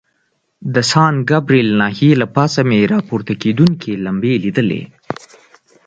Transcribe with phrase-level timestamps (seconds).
[0.73, 4.83] د سان ګبریل ناحیې له پاسه مې را پورته کېدونکي لمبې لیدلې.